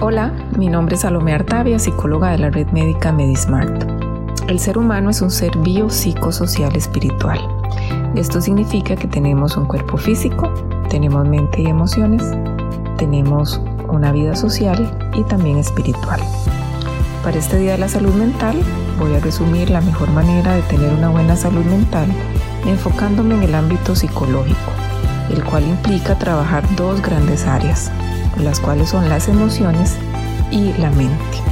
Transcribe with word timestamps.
Hola, 0.00 0.32
mi 0.56 0.68
nombre 0.68 0.94
es 0.94 1.00
Salomé 1.00 1.34
Artavia, 1.34 1.76
psicóloga 1.80 2.30
de 2.30 2.38
la 2.38 2.50
red 2.50 2.68
médica 2.68 3.10
Medismart. 3.10 3.82
El 4.48 4.60
ser 4.60 4.78
humano 4.78 5.10
es 5.10 5.20
un 5.22 5.30
ser 5.32 5.58
biopsicosocial 5.58 6.76
espiritual. 6.76 7.40
Esto 8.14 8.40
significa 8.40 8.94
que 8.94 9.08
tenemos 9.08 9.56
un 9.56 9.66
cuerpo 9.66 9.96
físico, 9.96 10.54
tenemos 10.88 11.26
mente 11.28 11.62
y 11.62 11.66
emociones, 11.66 12.22
tenemos 12.96 13.60
una 13.88 14.12
vida 14.12 14.36
social 14.36 15.10
y 15.14 15.24
también 15.24 15.58
espiritual. 15.58 16.20
Para 17.24 17.36
este 17.36 17.58
Día 17.58 17.72
de 17.72 17.78
la 17.78 17.88
Salud 17.88 18.14
Mental 18.14 18.56
voy 19.00 19.16
a 19.16 19.20
resumir 19.20 19.68
la 19.68 19.80
mejor 19.80 20.12
manera 20.12 20.54
de 20.54 20.62
tener 20.62 20.92
una 20.92 21.08
buena 21.08 21.34
salud 21.34 21.64
mental 21.64 22.06
enfocándome 22.68 23.34
en 23.34 23.42
el 23.42 23.54
ámbito 23.56 23.96
psicológico, 23.96 24.70
el 25.30 25.44
cual 25.44 25.64
implica 25.64 26.18
trabajar 26.18 26.64
dos 26.76 27.00
grandes 27.02 27.46
áreas, 27.46 27.90
las 28.38 28.60
cuales 28.60 28.90
son 28.90 29.08
las 29.08 29.28
emociones 29.28 29.96
y 30.50 30.72
la 30.74 30.90
mente. 30.90 31.42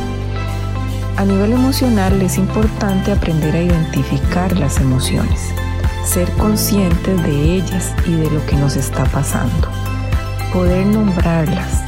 A 1.17 1.25
nivel 1.25 1.53
emocional 1.53 2.21
es 2.21 2.37
importante 2.37 3.11
aprender 3.11 3.55
a 3.57 3.63
identificar 3.63 4.57
las 4.59 4.79
emociones, 4.79 5.51
ser 6.05 6.31
conscientes 6.33 7.23
de 7.23 7.57
ellas 7.57 7.95
y 8.07 8.13
de 8.13 8.31
lo 8.31 8.45
que 8.47 8.57
nos 8.57 8.77
está 8.77 9.05
pasando, 9.07 9.69
poder 10.53 10.85
nombrarlas, 10.87 11.83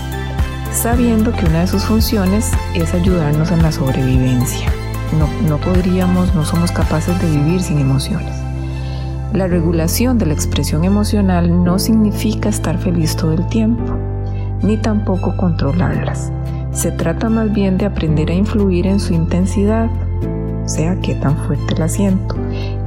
sabiendo 0.72 1.32
que 1.32 1.44
una 1.44 1.60
de 1.60 1.66
sus 1.66 1.84
funciones 1.84 2.50
es 2.74 2.94
ayudarnos 2.94 3.50
en 3.50 3.62
la 3.62 3.70
sobrevivencia. 3.70 4.72
No, 5.18 5.28
no 5.48 5.58
podríamos, 5.58 6.34
no 6.34 6.44
somos 6.44 6.70
capaces 6.70 7.20
de 7.20 7.30
vivir 7.30 7.62
sin 7.62 7.78
emociones. 7.80 8.47
La 9.32 9.46
regulación 9.46 10.18
de 10.18 10.26
la 10.26 10.34
expresión 10.34 10.84
emocional 10.84 11.62
no 11.64 11.78
significa 11.78 12.48
estar 12.48 12.78
feliz 12.78 13.14
todo 13.16 13.32
el 13.32 13.46
tiempo 13.48 13.94
ni 14.62 14.76
tampoco 14.76 15.36
controlarlas. 15.36 16.32
Se 16.72 16.92
trata 16.92 17.28
más 17.28 17.52
bien 17.52 17.78
de 17.78 17.86
aprender 17.86 18.30
a 18.30 18.34
influir 18.34 18.86
en 18.86 19.00
su 19.00 19.14
intensidad, 19.14 19.88
o 20.64 20.68
sea, 20.68 21.00
qué 21.00 21.14
tan 21.14 21.36
fuerte 21.46 21.76
la 21.76 21.88
siento, 21.88 22.36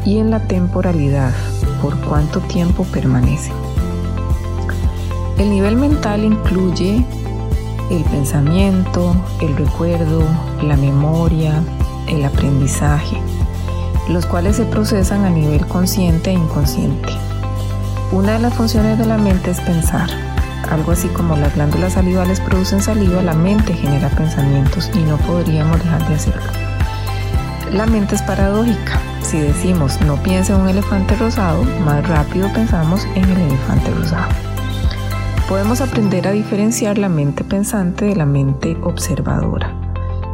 y 0.05 0.17
en 0.17 0.31
la 0.31 0.39
temporalidad, 0.39 1.31
por 1.81 1.99
cuánto 2.01 2.39
tiempo 2.41 2.83
permanece. 2.85 3.51
El 5.37 5.49
nivel 5.49 5.75
mental 5.75 6.23
incluye 6.23 7.03
el 7.89 8.03
pensamiento, 8.05 9.15
el 9.41 9.55
recuerdo, 9.57 10.23
la 10.61 10.77
memoria, 10.77 11.63
el 12.07 12.23
aprendizaje, 12.23 13.17
los 14.11 14.25
cuales 14.25 14.57
se 14.57 14.65
procesan 14.65 15.25
a 15.25 15.29
nivel 15.29 15.65
consciente 15.67 16.29
e 16.29 16.33
inconsciente. 16.33 17.09
Una 18.11 18.33
de 18.33 18.39
las 18.39 18.53
funciones 18.53 18.97
de 18.97 19.05
la 19.05 19.17
mente 19.17 19.51
es 19.51 19.61
pensar, 19.61 20.09
algo 20.69 20.93
así 20.93 21.09
como 21.09 21.35
las 21.35 21.53
glándulas 21.53 21.93
salivales 21.93 22.39
producen 22.39 22.81
saliva, 22.81 23.21
la 23.21 23.33
mente 23.33 23.73
genera 23.73 24.09
pensamientos 24.09 24.89
y 24.93 24.99
no 24.99 25.17
podríamos 25.17 25.83
dejar 25.83 26.07
de 26.07 26.15
hacerlo. 26.15 26.51
La 27.73 27.85
mente 27.85 28.15
es 28.15 28.21
paradójica. 28.21 29.01
Si 29.21 29.37
decimos 29.37 29.99
no 30.01 30.15
piense 30.23 30.53
en 30.53 30.61
un 30.61 30.69
elefante 30.69 31.15
rosado, 31.15 31.63
más 31.85 32.07
rápido 32.07 32.51
pensamos 32.53 33.05
en 33.15 33.25
el 33.25 33.37
elefante 33.37 33.91
rosado. 33.91 34.29
Podemos 35.47 35.81
aprender 35.81 36.27
a 36.27 36.31
diferenciar 36.31 36.97
la 36.97 37.09
mente 37.09 37.43
pensante 37.43 38.05
de 38.05 38.15
la 38.15 38.25
mente 38.25 38.77
observadora. 38.81 39.80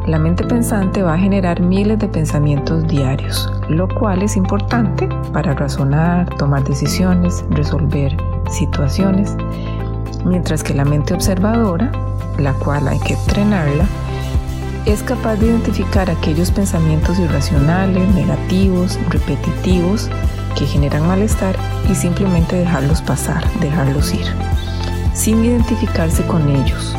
La 0.08 0.18
mente 0.18 0.46
pensante 0.46 1.04
va 1.04 1.16
a 1.16 1.20
generar 1.20 1.60
miles 1.60 2.00
de 2.00 2.08
pensamientos 2.08 2.88
diarios, 2.88 3.52
lo 3.68 3.90
cual 3.90 4.24
es 4.24 4.38
importante 4.38 5.10
para 5.34 5.54
razonar, 5.54 6.34
tomar 6.38 6.64
decisiones, 6.64 7.44
resolver 7.50 8.16
situaciones 8.50 9.36
mientras 10.24 10.64
que 10.64 10.74
la 10.74 10.86
mente 10.86 11.14
observadora, 11.14 11.92
la 12.40 12.54
cual 12.54 12.88
hay 12.88 13.00
que 13.00 13.16
entrenarla, 13.16 13.86
es 14.86 15.04
capaz 15.04 15.36
de 15.36 15.48
identificar 15.48 16.10
aquellos 16.10 16.52
pensamientos 16.52 17.20
irracionales, 17.20 18.08
negativos, 18.16 18.98
repetitivos, 19.10 20.10
que 20.58 20.66
generan 20.66 21.06
malestar 21.06 21.58
y 21.92 21.96
simplemente 21.96 22.56
dejarlos 22.56 23.02
pasar, 23.02 23.44
dejarlos 23.60 24.14
ir, 24.14 24.26
sin 25.14 25.44
identificarse 25.44 26.23
con 26.23 26.48
ellos. 26.50 26.96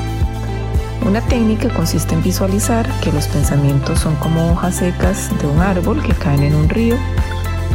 Una 1.07 1.21
técnica 1.23 1.69
consiste 1.71 2.15
en 2.15 2.23
visualizar 2.23 2.89
que 3.01 3.13
los 3.13 3.27
pensamientos 3.29 4.01
son 4.01 4.15
como 4.17 4.53
hojas 4.53 4.77
secas 4.77 5.31
de 5.41 5.47
un 5.47 5.61
árbol 5.61 6.03
que 6.03 6.13
caen 6.13 6.43
en 6.43 6.55
un 6.55 6.69
río. 6.69 6.97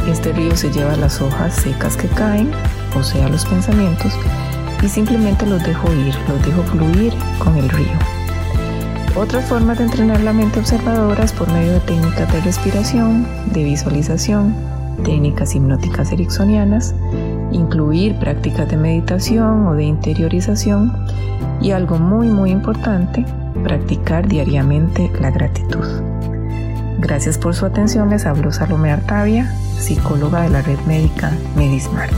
Este 0.08 0.32
río 0.32 0.56
se 0.56 0.70
lleva 0.70 0.96
las 0.96 1.20
hojas 1.20 1.54
secas 1.54 1.96
que 1.96 2.08
caen, 2.08 2.50
o 2.96 3.02
sea, 3.02 3.28
los 3.28 3.44
pensamientos, 3.46 4.12
y 4.82 4.88
simplemente 4.88 5.46
los 5.46 5.62
dejo 5.64 5.92
ir, 5.92 6.14
los 6.28 6.44
dejo 6.44 6.62
fluir 6.64 7.14
con 7.38 7.56
el 7.56 7.68
río. 7.68 7.98
Otras 9.16 9.44
formas 9.46 9.78
de 9.78 9.84
entrenar 9.84 10.20
la 10.20 10.32
mente 10.32 10.58
observadora 10.58 11.24
es 11.24 11.32
por 11.32 11.50
medio 11.52 11.72
de 11.74 11.80
técnicas 11.80 12.32
de 12.32 12.40
respiración, 12.40 13.26
de 13.52 13.64
visualización, 13.64 14.54
técnicas 15.04 15.54
hipnóticas 15.54 16.12
ericksonianas, 16.12 16.94
incluir 17.54 18.18
prácticas 18.18 18.68
de 18.68 18.76
meditación 18.76 19.66
o 19.66 19.74
de 19.74 19.84
interiorización 19.84 20.92
y 21.62 21.70
algo 21.70 21.98
muy 21.98 22.28
muy 22.28 22.50
importante, 22.50 23.24
practicar 23.62 24.28
diariamente 24.28 25.10
la 25.20 25.30
gratitud. 25.30 25.86
Gracias 26.98 27.38
por 27.38 27.54
su 27.54 27.66
atención, 27.66 28.10
les 28.10 28.26
habló 28.26 28.52
Salomé 28.52 28.90
Artavia, 28.90 29.50
psicóloga 29.78 30.42
de 30.42 30.50
la 30.50 30.62
red 30.62 30.78
médica 30.86 31.32
Medismart. 31.56 32.12